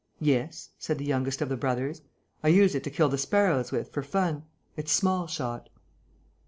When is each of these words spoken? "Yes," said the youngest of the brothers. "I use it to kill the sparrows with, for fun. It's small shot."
"Yes," 0.19 0.71
said 0.79 0.97
the 0.97 1.05
youngest 1.05 1.43
of 1.43 1.49
the 1.49 1.55
brothers. 1.55 2.01
"I 2.43 2.47
use 2.47 2.73
it 2.73 2.83
to 2.85 2.89
kill 2.89 3.07
the 3.07 3.19
sparrows 3.19 3.71
with, 3.71 3.89
for 3.91 4.01
fun. 4.01 4.45
It's 4.75 4.91
small 4.91 5.27
shot." 5.27 5.69